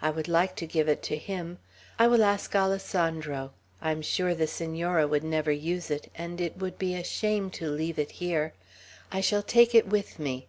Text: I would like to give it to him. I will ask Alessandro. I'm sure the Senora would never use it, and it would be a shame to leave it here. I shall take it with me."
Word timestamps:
I 0.00 0.08
would 0.08 0.28
like 0.28 0.54
to 0.62 0.68
give 0.68 0.88
it 0.88 1.02
to 1.02 1.16
him. 1.16 1.58
I 1.98 2.06
will 2.06 2.22
ask 2.22 2.54
Alessandro. 2.54 3.50
I'm 3.82 4.02
sure 4.02 4.32
the 4.32 4.46
Senora 4.46 5.08
would 5.08 5.24
never 5.24 5.50
use 5.50 5.90
it, 5.90 6.12
and 6.14 6.40
it 6.40 6.56
would 6.58 6.78
be 6.78 6.94
a 6.94 7.02
shame 7.02 7.50
to 7.58 7.68
leave 7.68 7.98
it 7.98 8.12
here. 8.22 8.52
I 9.10 9.20
shall 9.20 9.42
take 9.42 9.74
it 9.74 9.88
with 9.88 10.20
me." 10.20 10.46